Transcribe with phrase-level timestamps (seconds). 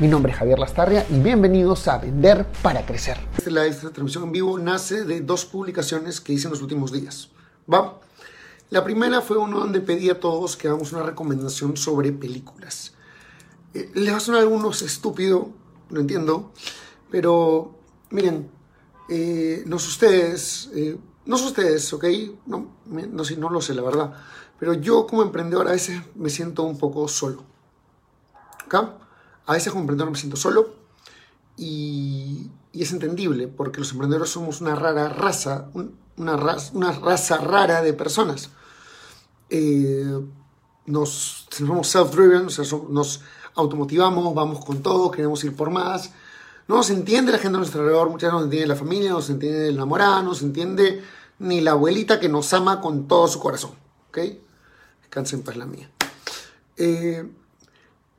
[0.00, 3.18] Mi nombre es Javier Lastarria y bienvenidos a Vender para Crecer.
[3.36, 7.30] Esta, transmisión en vivo nace de dos publicaciones que hice en los últimos días.
[7.72, 7.98] ¿Va?
[8.70, 12.92] La primera fue uno donde pedí a todos que hagamos una recomendación sobre películas.
[13.74, 15.50] Eh, les va a sonar a algunos estúpido,
[15.90, 16.52] lo entiendo,
[17.10, 17.74] pero
[18.10, 18.48] miren,
[19.08, 22.04] eh, no sé ustedes, eh, no sé ustedes, ¿ok?
[22.46, 24.12] No, no, sé, no lo sé, la verdad.
[24.60, 27.42] Pero yo como emprendedor a veces me siento un poco solo.
[28.66, 29.07] ¿Ok?
[29.48, 30.74] A veces como emprendedor me siento solo
[31.56, 35.70] y, es entendible porque los emprendedores somos una rara raza,
[36.16, 38.50] una raza, una raza rara de personas.
[39.48, 40.20] Eh,
[40.84, 43.22] nos somos self-driven, o sea, nos
[43.54, 46.12] automotivamos, vamos con todo, queremos ir por más.
[46.68, 49.10] No nos entiende la gente a nuestro alrededor, muchas veces no nos entiende la familia,
[49.10, 51.02] no nos entiende el enamorado, no nos entiende
[51.38, 53.72] ni la abuelita que nos ama con todo su corazón.
[54.10, 54.18] ¿Ok?
[55.00, 55.90] Descansen en la mía.
[56.76, 57.28] Eh,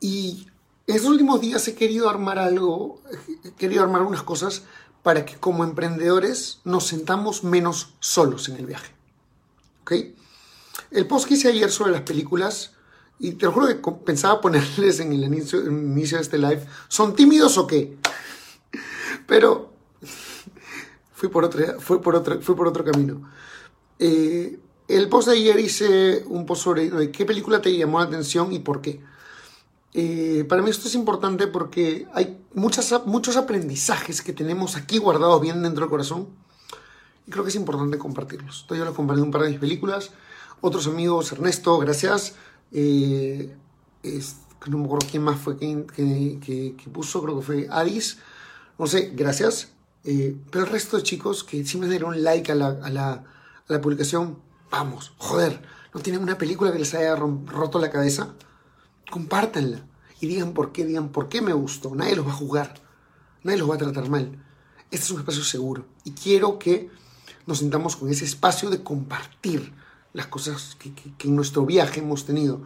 [0.02, 0.48] y
[0.96, 3.02] estos últimos días he querido armar algo,
[3.44, 4.64] he querido armar unas cosas
[5.04, 8.92] para que como emprendedores nos sentamos menos solos en el viaje.
[9.82, 9.94] ¿Ok?
[10.92, 12.74] El post que hice ayer sobre las películas,
[13.20, 17.58] y te lo juro que pensaba ponerles en el inicio, de este live, ¿son tímidos
[17.58, 17.98] o qué?
[19.28, 19.74] Pero
[21.14, 23.30] fui por, otro, fui por, otro, fui por otro camino.
[24.00, 28.52] Eh, el post de ayer hice un post sobre qué película te llamó la atención
[28.52, 29.00] y por qué.
[29.94, 35.42] Eh, para mí esto es importante porque hay muchas, muchos aprendizajes que tenemos aquí guardados
[35.42, 36.28] bien dentro del corazón
[37.26, 38.62] y creo que es importante compartirlos.
[38.62, 40.12] Entonces yo les compartí un par de mis películas,
[40.62, 42.36] otros amigos, Ernesto, gracias.
[42.72, 43.56] Eh,
[44.68, 45.86] no me acuerdo quién más fue que,
[46.78, 48.20] que, puso, creo que fue Adis.
[48.78, 49.70] No sé, gracias.
[50.04, 53.24] Eh, pero el resto de chicos que me dieron like a la, a la, a
[53.68, 54.40] la publicación,
[54.72, 55.62] vamos, joder,
[55.94, 58.34] ¿no tienen una película que les haya roto la cabeza?
[59.10, 59.86] Compártanla
[60.22, 61.96] y digan por qué, digan por qué me gustó.
[61.96, 62.82] Nadie los va a juzgar,
[63.44, 64.44] nadie los va a tratar mal.
[64.92, 66.90] Este es un espacio seguro y quiero que
[67.46, 69.74] nos sintamos con ese espacio de compartir
[70.14, 70.94] las cosas que,
[71.28, 72.62] en nuestro viaje hemos tenido.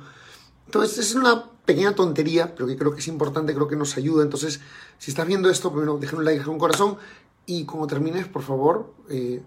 [0.66, 4.24] Entonces, es una pequeña tontería, pero que creo que es importante, creo que nos ayuda.
[4.24, 4.62] Entonces,
[4.98, 6.98] si estás viendo esto, primero deja un like, deja un corazón
[7.46, 9.44] y como termines, por favor, eh,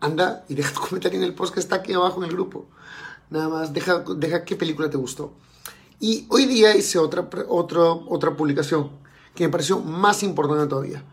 [0.00, 2.66] anda y deja tu comentario en el post que está aquí abajo en el grupo.
[3.30, 5.32] Nada más, deja, deja qué película te gustó.
[6.02, 8.90] Y hoy día hice otra, otra, otra publicación
[9.36, 11.04] que me pareció más importante todavía.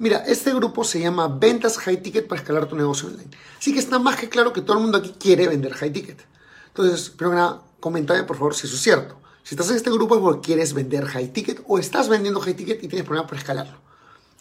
[0.00, 3.30] Mira, este grupo se llama Ventas High Ticket para escalar tu negocio online.
[3.56, 6.26] Así que está más que claro que todo el mundo aquí quiere vender high ticket.
[6.66, 9.16] Entonces, primero que nada, comentame por favor si eso es cierto.
[9.44, 12.54] Si estás en este grupo es porque quieres vender high ticket o estás vendiendo high
[12.54, 13.78] ticket y tienes problemas para escalarlo.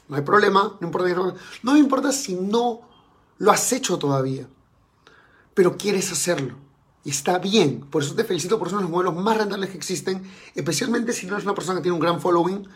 [0.07, 1.35] No hay problema, no importa.
[1.61, 2.81] No me importa si no
[3.37, 4.47] lo has hecho todavía,
[5.53, 6.55] pero quieres hacerlo.
[7.03, 9.77] Y está bien, por eso te felicito, por eso son los modelos más rentables que
[9.77, 10.23] existen,
[10.53, 12.67] especialmente si no eres una persona que tiene un gran following.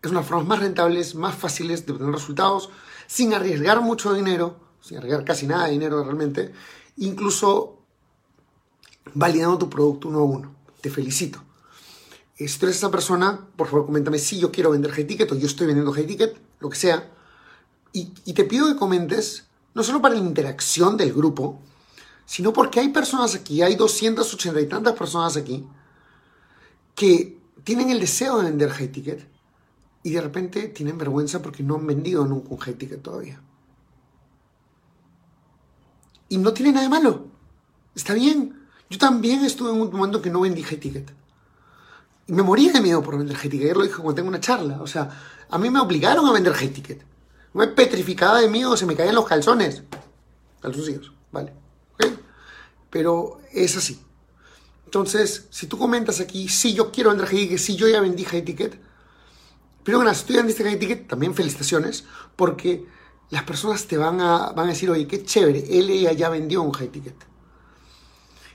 [0.00, 2.70] Es una de las formas más rentables, más fáciles de obtener resultados,
[3.06, 6.52] sin arriesgar mucho dinero, sin arriesgar casi nada de dinero realmente,
[6.98, 7.78] incluso
[9.14, 10.54] validando tu producto uno a uno.
[10.80, 11.42] Te felicito.
[12.36, 15.32] Eh, si tú eres esa persona, por favor coméntame si yo quiero vender high ticket
[15.32, 17.10] o yo estoy vendiendo high ticket, lo que sea.
[17.92, 21.60] Y te pido que comentes, no solo para la interacción del grupo,
[22.26, 25.66] sino porque hay personas aquí, hay 280 y tantas personas aquí,
[26.94, 29.26] que tienen el deseo de vender high ticket
[30.02, 33.40] y de repente tienen vergüenza porque no han vendido nunca un high ticket todavía.
[36.28, 37.26] Y no tiene nada de malo.
[37.94, 38.66] Está bien.
[38.90, 41.10] Yo también estuve en un momento que no vendí high ticket.
[42.26, 43.64] Y me moría de miedo por vender high ticket.
[43.64, 44.82] Ayer lo dije cuando tengo una charla.
[44.82, 45.08] O sea,
[45.48, 47.04] a mí me obligaron a vender high ticket.
[47.54, 49.84] Me petrificaba de miedo, se me caían los calzones.
[50.60, 51.63] Calzoncillos, ¿vale?
[52.94, 54.00] Pero es así.
[54.84, 58.24] Entonces, si tú comentas aquí, sí, yo quiero vender high ticket, sí, yo ya vendí
[58.24, 58.80] high ticket,
[59.82, 62.04] pero bueno, si tú ya vendiste high ticket, también felicitaciones,
[62.36, 62.86] porque
[63.30, 66.70] las personas te van a, van a decir, oye, qué chévere, él ya vendió un
[66.70, 67.16] high ticket.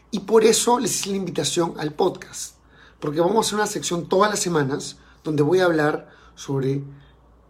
[0.10, 2.56] Y por eso les hice la invitación al podcast,
[3.02, 6.82] porque vamos a hacer una sección todas las semanas donde voy a hablar sobre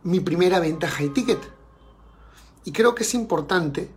[0.02, 1.40] mi primera venta high ticket.
[2.66, 3.92] Y creo que es importante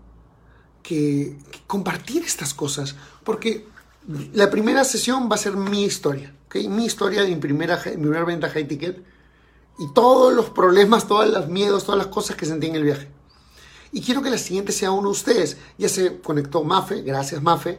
[0.82, 1.36] que,
[1.66, 3.66] compartir estas cosas, porque
[4.32, 6.68] la primera sesión va a ser mi historia, ¿okay?
[6.68, 9.02] mi historia de mi primera, mi primera venta high ticket
[9.78, 13.08] y todos los problemas, todos los miedos, todas las cosas que sentí en el viaje.
[13.92, 15.58] Y quiero que la siguiente sea uno de ustedes.
[15.76, 17.78] Ya se conectó Mafe, gracias Mafe.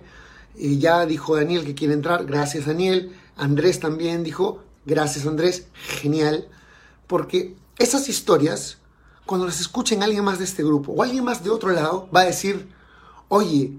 [0.55, 3.15] Y ya dijo Daniel que quiere entrar, gracias Daniel.
[3.35, 6.47] Andrés también dijo, gracias Andrés, genial.
[7.07, 8.77] Porque esas historias,
[9.25, 12.21] cuando las escuchen alguien más de este grupo o alguien más de otro lado, va
[12.21, 12.69] a decir,
[13.29, 13.73] oye,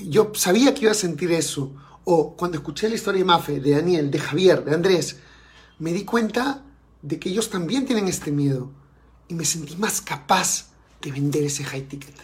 [0.00, 1.72] yo sabía que iba a sentir eso.
[2.04, 5.18] O cuando escuché la historia de Mafe, de Daniel, de Javier, de Andrés,
[5.78, 6.64] me di cuenta
[7.02, 8.70] de que ellos también tienen este miedo.
[9.28, 10.68] Y me sentí más capaz
[11.02, 12.14] de vender ese high ticket.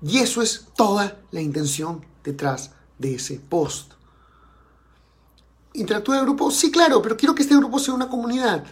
[0.00, 3.92] Y eso es toda la intención detrás de ese post.
[5.74, 6.50] ¿Interactúa el grupo?
[6.50, 8.64] Sí, claro, pero quiero que este grupo sea una comunidad.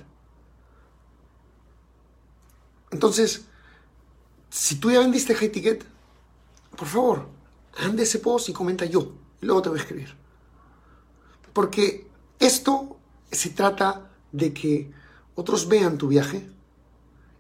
[2.91, 3.47] Entonces,
[4.51, 5.85] si tú ya vendiste high ticket,
[6.77, 7.29] por favor,
[7.79, 9.13] ande ese post y comenta yo.
[9.41, 10.15] Y luego te voy a escribir.
[11.53, 12.09] Porque
[12.39, 12.99] esto
[13.31, 14.91] se trata de que
[15.35, 16.49] otros vean tu viaje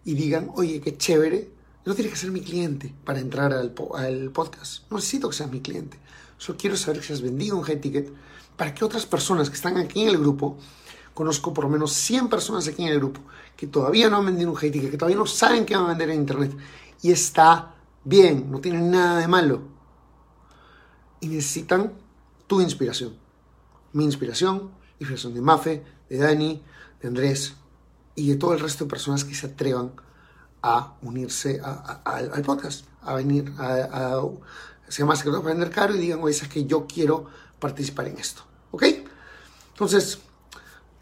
[0.04, 1.50] y digan, oye, qué chévere,
[1.84, 4.90] no tienes que ser mi cliente para entrar al, podcast.
[4.90, 5.98] No necesito que seas mi cliente.
[6.38, 8.12] Solo quiero saber si has vendido un high ticket
[8.56, 10.58] para que otras personas que están aquí en el grupo,
[11.14, 13.20] conozco por lo menos 100 personas aquí en el grupo
[13.56, 15.88] que todavía no han vendido un high ticket, que todavía no saben qué van a
[15.88, 16.52] vender en internet.
[17.02, 17.74] Y está
[18.04, 19.62] bien, no tienen nada de malo.
[21.20, 21.92] Y necesitan
[22.46, 23.16] tu inspiración.
[23.92, 26.62] Mi inspiración, inspiración de Mafe, de Dani,
[27.00, 27.54] de Andrés
[28.14, 29.92] y de todo el resto de personas que se atrevan
[30.62, 34.22] a unirse al podcast, a venir a, a
[34.90, 37.26] se llama Secreto para Vender Caro y digan, oye, es que yo quiero
[37.60, 38.42] participar en esto.
[38.72, 38.84] ¿Ok?
[39.72, 40.18] Entonces,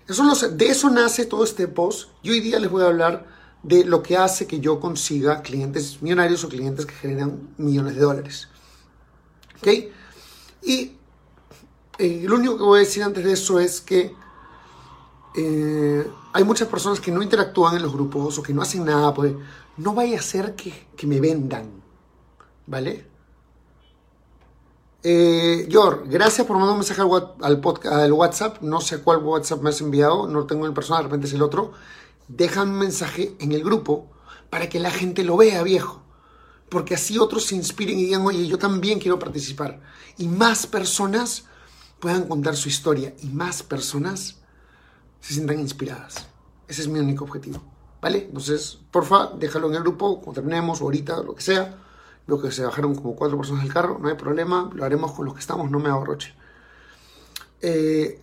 [0.06, 2.10] eso de eso nace todo este post.
[2.22, 3.26] Y hoy día les voy a hablar
[3.62, 8.00] de lo que hace que yo consiga clientes millonarios o clientes que generan millones de
[8.00, 8.48] dólares.
[9.58, 9.68] ¿Ok?
[10.62, 10.96] Y
[11.98, 14.14] eh, lo único que voy a decir antes de eso es que
[15.36, 19.12] eh, hay muchas personas que no interactúan en los grupos o que no hacen nada,
[19.12, 19.34] pues
[19.76, 21.70] no vaya a ser que, que me vendan,
[22.66, 23.06] ¿vale?
[25.02, 25.68] Eh,
[26.06, 27.00] gracias por mandar un mensaje
[27.40, 28.60] al, podcast, al, WhatsApp.
[28.62, 31.42] No sé cuál WhatsApp me has enviado, no tengo el personal, de repente es el
[31.42, 31.72] otro.
[32.28, 34.10] Deja un mensaje en el grupo
[34.50, 36.02] para que la gente lo vea, viejo.
[36.68, 39.80] Porque así otros se inspiren y digan, oye, yo también quiero participar.
[40.18, 41.44] Y más personas
[42.00, 44.36] puedan contar su historia y más personas
[45.20, 46.26] se sientan inspiradas.
[46.68, 47.62] Ese es mi único objetivo.
[48.00, 48.26] ¿Vale?
[48.26, 51.78] Entonces, porfa, déjalo en el grupo, cuando terminemos, ahorita, lo que sea.
[52.26, 55.24] Veo que se bajaron como cuatro personas del carro, no hay problema, lo haremos con
[55.24, 56.34] los que estamos, no me aborroche.
[57.60, 58.20] Eh,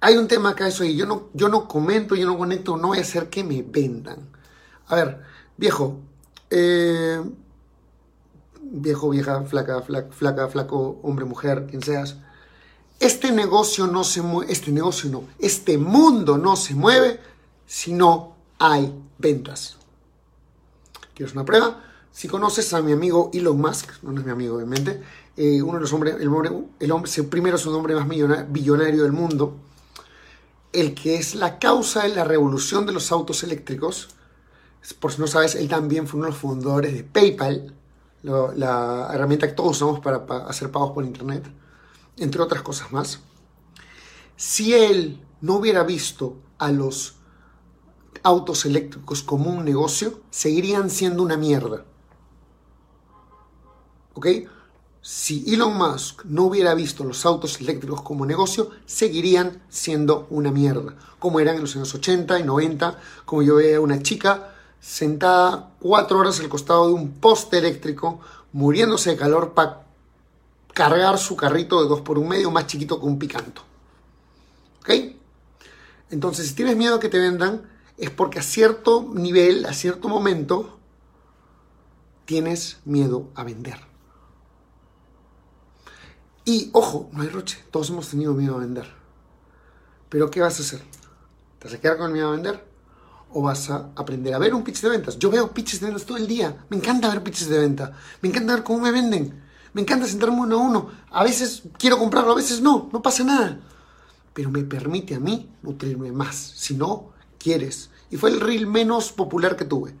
[0.00, 2.88] hay un tema acá, eso y yo no, yo no comento, yo no conecto, no
[2.88, 4.28] voy a hacer que me vendan.
[4.86, 5.22] A ver,
[5.56, 5.98] viejo,
[6.50, 7.20] eh,
[8.60, 12.16] viejo, vieja, flaca, flaca, flaca, flaco, hombre, mujer, quien seas,
[13.00, 17.20] este negocio no se mueve, este negocio no, este mundo no se mueve
[17.66, 19.76] si no hay ventas.
[21.14, 21.84] ¿Quieres una prueba?
[22.12, 25.02] Si conoces a mi amigo Elon Musk, no es mi amigo obviamente,
[25.36, 28.08] eh, uno de los hombres, el, hombre, el, hombre, primero es un hombre más
[28.50, 29.56] billonario del mundo,
[30.72, 34.08] el que es la causa de la revolución de los autos eléctricos,
[35.00, 37.74] por si no sabes, él también fue uno de los fundadores de PayPal,
[38.22, 41.44] la herramienta que todos usamos para hacer pagos por Internet
[42.18, 43.20] entre otras cosas más,
[44.36, 47.16] si él no hubiera visto a los
[48.22, 51.84] autos eléctricos como un negocio, seguirían siendo una mierda.
[54.14, 54.26] ¿Ok?
[55.00, 60.96] Si Elon Musk no hubiera visto los autos eléctricos como negocio, seguirían siendo una mierda.
[61.18, 65.70] Como eran en los años 80 y 90, como yo veía a una chica sentada
[65.80, 68.20] cuatro horas al costado de un poste eléctrico,
[68.52, 69.86] muriéndose de calor para
[70.74, 73.62] cargar su carrito de 2 por un medio más chiquito que un picanto.
[74.80, 74.90] ¿Ok?
[76.10, 80.08] Entonces, si tienes miedo a que te vendan, es porque a cierto nivel, a cierto
[80.08, 80.78] momento,
[82.24, 83.87] tienes miedo a vender.
[86.48, 88.86] Y ojo, no hay roche, todos hemos tenido miedo a vender.
[90.08, 90.80] Pero ¿qué vas a hacer?
[91.58, 92.66] ¿Te vas a quedar con el miedo a vender?
[93.34, 95.18] ¿O vas a aprender a ver un pitch de ventas?
[95.18, 96.64] Yo veo pitches de ventas todo el día.
[96.70, 97.92] Me encanta ver pitches de venta.
[98.22, 99.42] Me encanta ver cómo me venden.
[99.74, 100.90] Me encanta sentarme uno a uno.
[101.10, 103.60] A veces quiero comprarlo, a veces no, no pasa nada.
[104.32, 106.34] Pero me permite a mí nutrirme más.
[106.34, 107.90] Si no, quieres.
[108.08, 109.94] Y fue el reel menos popular que tuve.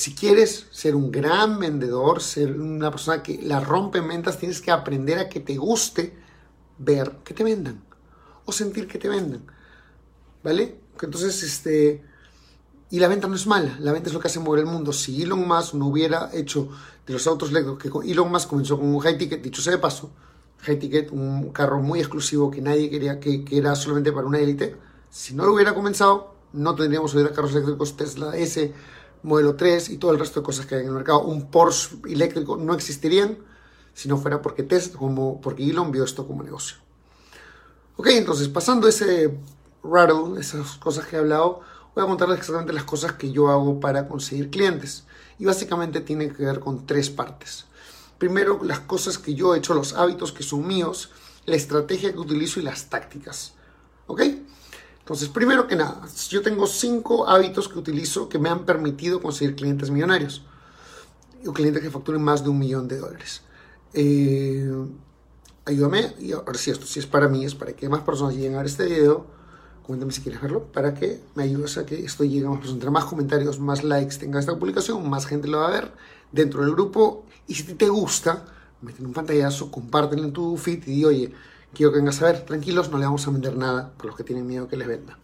[0.00, 4.62] Si quieres ser un gran vendedor, ser una persona que la rompe en ventas, tienes
[4.62, 6.16] que aprender a que te guste
[6.78, 7.84] ver que te vendan
[8.46, 9.44] o sentir que te vendan.
[10.42, 10.80] ¿Vale?
[11.02, 12.02] Entonces, este,
[12.88, 14.94] y la venta no es mala, la venta es lo que hace mover el mundo.
[14.94, 16.70] Si Elon Musk no hubiera hecho
[17.06, 19.80] de los autos eléctricos, que Elon Musk comenzó con un high ticket, dicho sea de
[19.80, 20.12] paso,
[20.60, 24.76] high ticket, un carro muy exclusivo que nadie quería, que, era solamente para una élite,
[25.10, 28.72] si no lo hubiera comenzado, no tendríamos hoy carros eléctricos Tesla S,
[29.22, 31.22] modelo 3 y todo el resto de cosas que hay en el mercado.
[31.22, 33.38] Un Porsche eléctrico no existirían
[33.94, 36.76] si no fuera porque Tesla, como porque Elon vio esto como negocio.
[37.96, 39.38] Ok, entonces pasando ese
[39.82, 41.60] rattle, esas cosas que he hablado,
[41.94, 45.04] voy a contarles exactamente las cosas que yo hago para conseguir clientes.
[45.38, 47.66] Y básicamente tiene que ver con tres partes.
[48.18, 51.10] Primero, las cosas que yo he hecho, los hábitos que son míos,
[51.46, 53.54] la estrategia que utilizo y las tácticas.
[54.06, 54.22] ¿Ok?
[55.10, 59.56] Entonces, primero que nada, yo tengo cinco hábitos que utilizo que me han permitido conseguir
[59.56, 60.44] clientes millonarios.
[61.44, 63.42] O clientes que facturen más de un millón de dólares.
[63.92, 64.72] Eh,
[65.64, 68.54] ayúdame, y ahora sí, esto si es para mí, es para que más personas lleguen
[68.54, 69.26] a ver este video.
[69.84, 72.76] Coméntame si quieres verlo, para que me ayudes a que esto llegue a más personas.
[72.76, 75.92] Entre más comentarios, más likes tenga esta publicación, más gente lo va a ver
[76.30, 77.24] dentro del grupo.
[77.48, 78.44] Y si te gusta,
[78.80, 81.34] meten un pantallazo, compártelo en tu feed y di, oye,
[81.74, 84.24] quiero que vengas a ver, tranquilos, no le vamos a vender nada por los que
[84.24, 85.18] tienen miedo que les venda.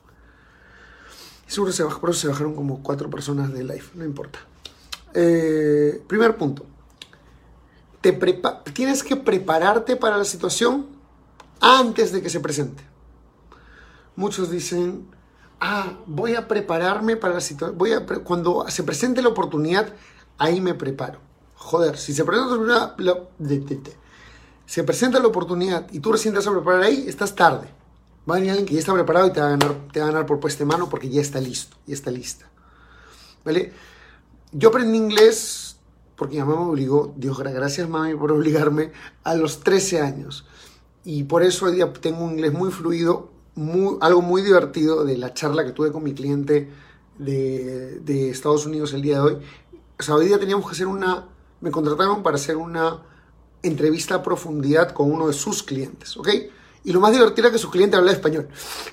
[1.48, 4.40] Y seguro se, se bajaron como cuatro personas de live, no importa.
[5.14, 6.66] Eh, primer punto.
[8.00, 8.12] Te
[8.72, 10.86] tienes que prepararte para la situación
[11.60, 12.84] antes de que se presente.
[14.14, 15.08] Muchos dicen,
[15.60, 19.92] ah, voy a prepararme para la situación, voy a cuando se presente la oportunidad,
[20.38, 21.18] ahí me preparo.
[21.56, 23.18] Joder, si se presenta la, la,
[24.66, 27.68] se presenta la oportunidad y tú recién te vas a preparar ahí, estás tarde.
[28.28, 30.06] Va a venir alguien que ya está preparado y te va a ganar, te va
[30.06, 32.50] a ganar por puesta de mano porque ya está listo, ya está lista.
[33.44, 33.72] ¿Vale?
[34.50, 35.76] Yo aprendí inglés
[36.16, 38.90] porque mi mamá me obligó, Dios gracias mami por obligarme,
[39.22, 40.46] a los 13 años.
[41.04, 43.30] Y por eso hoy día tengo un inglés muy fluido,
[44.00, 46.70] algo muy divertido de la charla que tuve con mi cliente
[47.18, 49.38] de, de Estados Unidos el día de hoy.
[49.98, 51.28] O sea, hoy día teníamos que hacer una,
[51.60, 53.02] me contrataron para hacer una
[53.62, 56.28] entrevista a profundidad con uno de sus clientes, ¿ok?
[56.86, 58.48] Y lo más divertido era que su cliente hablaba español.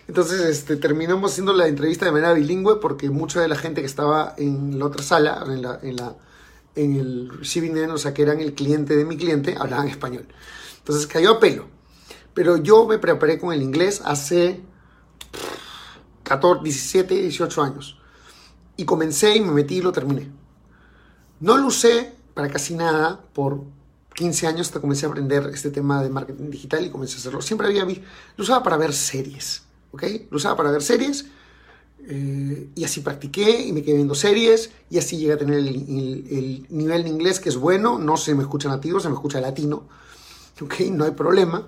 [0.08, 3.88] Entonces este, terminamos haciendo la entrevista de manera bilingüe porque mucha de la gente que
[3.88, 6.16] estaba en la otra sala, en, la,
[6.76, 10.26] en, el receiving end, o sea, que eran el cliente de mi cliente, hablaban español.
[10.80, 11.68] Entonces cayó a pelo.
[12.34, 14.64] Pero yo me preparé con el inglés hace
[16.24, 18.00] 14, 17, 18 años.
[18.76, 20.32] Y comencé y me metí y lo terminé.
[21.40, 23.62] No lo usé para casi nada por
[24.16, 27.42] 15 años hasta comencé a aprender este tema de marketing digital y comencé a hacerlo.
[27.42, 30.04] Siempre había lo usaba para ver series, ¿ok?
[30.30, 31.26] Lo usaba para ver series
[32.08, 36.66] eh, y así practiqué y me quedé viendo series y así llegué a tener el,
[36.70, 39.88] nivel de inglés que es bueno, no se me escucha nativo, se me escucha latino,
[40.62, 40.82] ¿ok?
[40.92, 41.68] No hay problema.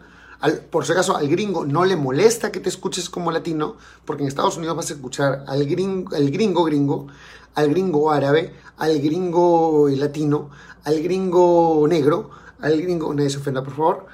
[0.70, 4.28] Por si acaso al gringo no le molesta que te escuches como latino, porque en
[4.28, 7.08] Estados Unidos vas a escuchar al gringo, al gringo gringo,
[7.56, 10.50] al gringo árabe, al gringo latino,
[10.84, 14.06] al gringo negro, al gringo, nadie se ofenda por favor,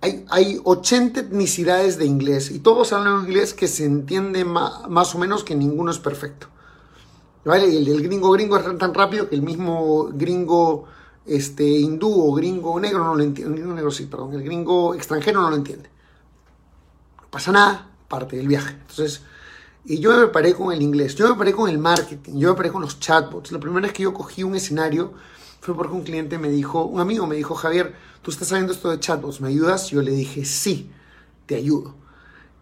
[0.00, 5.18] hay, hay 80 etnicidades de inglés y todos hablan inglés que se entiende más, o
[5.18, 6.48] menos que ninguno es perfecto.
[7.44, 7.64] ¿Vale?
[7.64, 10.86] El, gringo gringo es tan rápido que el mismo gringo
[11.26, 13.60] este, hindú o gringo negro no lo entiende.
[13.60, 13.68] El.
[13.68, 15.88] El gringo extranjero no lo entiende.
[17.20, 18.72] No pasa nada, parte del viaje.
[18.72, 19.22] Entonces,
[19.84, 22.54] y yo me preparé con el inglés, yo me preparé con el marketing, yo me
[22.54, 23.52] preparé con los chatbots.
[23.52, 25.12] La primera vez que yo cogí un escenario
[25.60, 28.90] fue porque un cliente me dijo, un amigo me dijo, Javier, tú estás sabiendo esto
[28.90, 29.90] de chatbots, ¿me ayudas?
[29.90, 30.90] Yo le dije, sí,
[31.46, 31.94] te ayudo.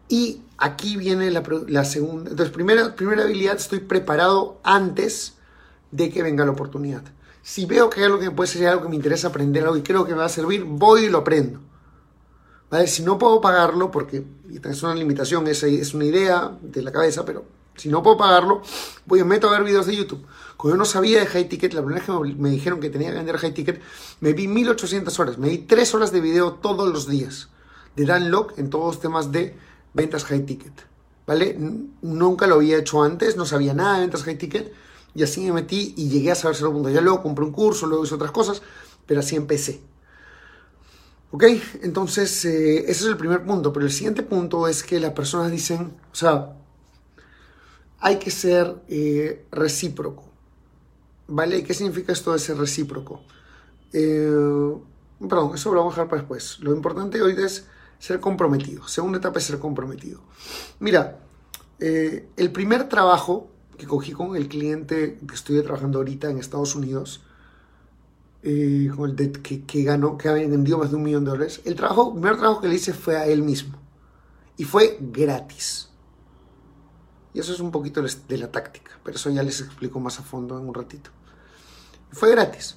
[0.09, 2.31] Y aquí viene la, segunda.
[2.31, 5.35] Entonces, primera, primera habilidad, estoy preparado antes
[5.91, 7.03] de que venga la oportunidad.
[7.45, 9.83] Si veo que hay algo que puede ser algo que me interesa aprender, algo y
[9.83, 11.61] creo que me va a servir, voy y lo aprendo.
[12.71, 12.87] ¿Vale?
[12.87, 17.23] Si no puedo pagarlo, porque es una limitación, es, es una idea de la cabeza,
[17.27, 17.45] pero
[17.77, 18.63] si no puedo pagarlo,
[19.05, 20.25] voy y meto a ver videos de YouTube.
[20.57, 23.11] Cuando yo no sabía de high ticket, la primera vez que me dijeron que tenía
[23.11, 23.79] que vender high ticket,
[24.21, 25.37] me vi 1800 horas.
[25.37, 27.51] Me vi 3 horas de video todos los días
[27.95, 29.55] de Dan Locke en todos los temas de
[29.93, 30.73] ventas high ticket.
[31.27, 31.59] ¿Vale?
[32.01, 34.73] Nunca lo había hecho antes, no sabía nada de ventas high ticket.
[35.15, 36.91] Y así me metí y llegué a saber punto.
[36.91, 38.63] Ya luego compré un curso, luego hice otras cosas,
[39.07, 39.81] pero así empecé.
[41.31, 41.45] ¿Ok?
[41.83, 43.73] Entonces, eh, ese es el primer punto.
[43.73, 46.57] Pero el siguiente punto es que las personas dicen, o sea,
[48.01, 50.25] hay que ser eh, recíproco.
[51.27, 51.63] ¿Vale?
[51.63, 53.23] ¿Qué significa esto de ser recíproco?
[53.93, 54.77] Eh,
[55.29, 56.59] perdón, eso lo vamos a dejar para después.
[56.61, 57.67] Lo importante hoy es
[57.99, 58.87] ser comprometido.
[58.89, 60.21] Segunda etapa es ser comprometido.
[60.81, 61.21] Mira,
[61.79, 67.23] el primer trabajo que cogí con el cliente que estoy trabajando ahorita en Estados Unidos,
[68.45, 71.75] con el que, que, ganó, que ha vendido más de un millón de dólares, el,
[71.75, 73.79] trabajo, el primer trabajo que le hice fue a él mismo.
[74.57, 75.89] Y fue gratis.
[77.33, 80.23] Y eso es un poquito de la táctica, pero eso ya les explico más a
[80.23, 81.11] fondo en un ratito.
[82.13, 82.77] Fue gratis.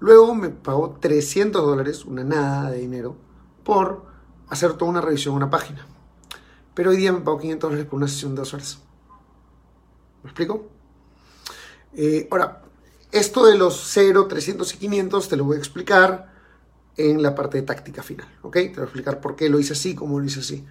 [0.00, 3.16] Luego me pagó 300 dólares, una nada de dinero,
[3.62, 4.04] por
[4.48, 5.86] hacer toda una revisión de una página.
[6.74, 8.80] Pero hoy día me pagó 500 dólares por una sesión de dos horas.
[10.24, 10.68] ¿Me explico?
[11.94, 12.62] Eh, ahora,
[13.12, 16.32] esto de los 0, 300 y 500 te lo voy a explicar
[16.96, 18.54] en la parte de táctica final, ¿ok?
[18.54, 20.64] Te voy a explicar por qué lo hice así, cómo lo hice así.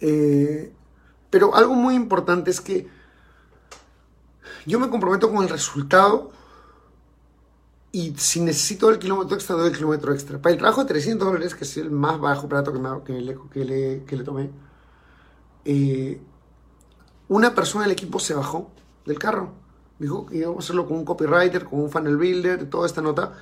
[0.00, 0.72] Eh,
[1.30, 2.86] pero algo muy importante es que
[4.66, 6.30] yo me comprometo con el resultado
[7.92, 10.40] y si necesito el kilómetro extra, doy el kilómetro extra.
[10.40, 13.12] Para el trabajo de 300 dólares, que es el más bajo plato que, me, que,
[13.20, 14.50] le, que, le, que le tomé,
[15.64, 16.20] eh,
[17.30, 18.70] una persona del equipo se bajó
[19.06, 19.52] del carro.
[20.00, 23.34] Dijo que íbamos a hacerlo con un copywriter, con un funnel builder, toda esta nota.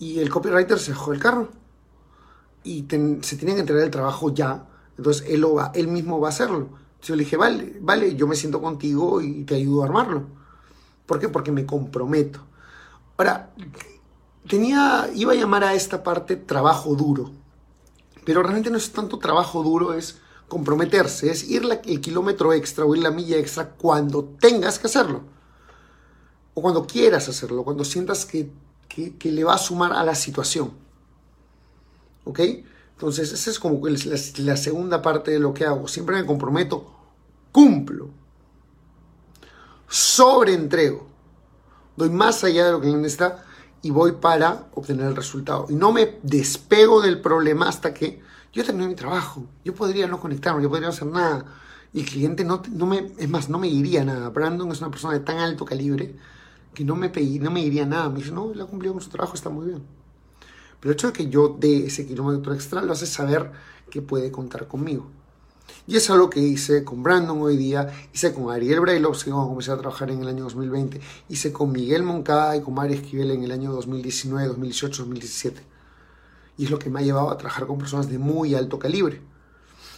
[0.00, 1.48] Y el copywriter se bajó del carro.
[2.64, 2.80] Y
[3.22, 4.66] se tiene que entregar el trabajo ya.
[4.96, 6.70] Entonces él, lo va, él mismo va a hacerlo.
[7.00, 10.24] Yo le dije, vale, vale, yo me siento contigo y te ayudo a armarlo.
[11.06, 11.28] ¿Por qué?
[11.28, 12.40] Porque me comprometo.
[13.16, 13.54] Ahora,
[14.48, 17.30] tenía, iba a llamar a esta parte trabajo duro,
[18.24, 22.94] pero realmente no es tanto trabajo duro, es comprometerse, es ir el kilómetro extra o
[22.94, 25.22] ir la milla extra cuando tengas que hacerlo,
[26.54, 28.50] o cuando quieras hacerlo, cuando sientas que,
[28.88, 30.72] que, le va a sumar a la situación.
[32.24, 32.40] ¿Ok?
[32.92, 35.86] Entonces, esa es como la, segunda parte de lo que hago.
[35.86, 36.84] Siempre me comprometo,
[37.52, 38.10] cumplo,
[39.86, 41.08] sobreentrego
[41.98, 43.44] doy más allá de lo que está
[43.82, 45.66] y voy para obtener el resultado.
[45.68, 48.22] Y no me despego del problema hasta que
[48.58, 49.46] yo termine mi trabajo.
[49.64, 51.44] Yo podría no conectarme, yo podría hacer nada.
[51.92, 54.30] Y el cliente no, no me, es más, no me diría nada.
[54.30, 56.16] Brandon es una persona de tan alto calibre
[56.74, 58.08] que no me, no me diría nada.
[58.08, 59.82] Me dice, no, él ha cumplido con su trabajo, está muy bien.
[60.80, 63.52] Pero el hecho de que yo dé ese kilómetro extra lo hace saber
[63.90, 65.06] que puede contar conmigo.
[65.86, 69.70] Y es algo que hice con Brandon hoy día, hice con Ariel Brailovsky cuando comencé
[69.70, 73.44] a trabajar en el año 2020, hice con Miguel Moncada y con Mario Esquivel en
[73.44, 75.77] el año 2019, 2018, 2017.
[76.58, 79.22] Y es lo que me ha llevado a trabajar con personas de muy alto calibre.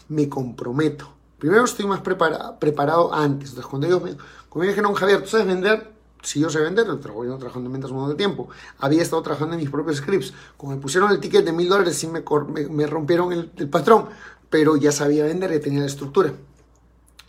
[0.08, 1.12] Me comprometo.
[1.38, 3.48] Primero estoy más preparado antes.
[3.48, 4.10] Entonces, cuando ellos me,
[4.48, 5.90] cuando me dijeron, Javier, ¿tú sabes vender?
[6.22, 8.50] Si yo sé vender, trabajo trabajando en ventas un de tiempo.
[8.78, 10.34] Había estado trabajando en mis propios scripts.
[10.56, 12.23] Cuando me pusieron el ticket de mil dólares, sí me,
[12.68, 14.08] me, rompieron el, el, patrón
[14.50, 16.34] pero ya sabía vender, y tenía la estructura.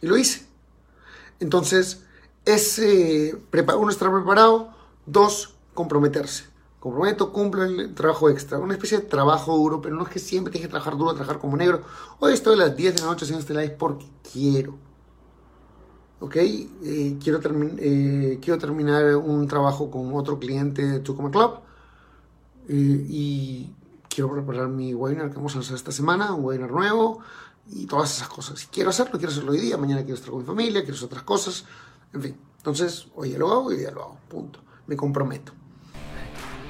[0.02, 0.46] Y lo hice.
[1.40, 2.04] Entonces,
[2.46, 2.82] es,
[3.78, 4.74] uno, estar preparado,
[5.06, 6.46] dos, comprometerse.
[6.82, 8.58] Comprometo, cumplo el trabajo extra.
[8.58, 11.38] Una especie de trabajo duro, pero no es que siempre tienes que trabajar duro, trabajar
[11.38, 11.84] como negro.
[12.18, 14.80] Hoy estoy a las 10 de la noche haciendo este live porque quiero.
[16.22, 16.38] ¿Ok?
[16.38, 17.40] Eh, quiero,
[17.78, 21.60] eh, quiero terminar un trabajo con otro cliente de Tucoma Club.
[22.68, 23.76] Eh, y
[24.10, 27.20] quiero preparar mi webinar que vamos a hacer esta semana, un webinar nuevo
[27.70, 28.68] y todas esas cosas.
[28.72, 31.22] quiero hacerlo, quiero hacerlo hoy día, mañana quiero estar con mi familia, quiero hacer otras
[31.22, 31.64] cosas,
[32.12, 32.38] en fin.
[32.58, 34.62] Entonces, hoy ya lo hago y ya lo hago, punto.
[34.88, 35.61] Me comprometo.